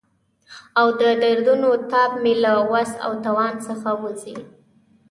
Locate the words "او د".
0.79-1.01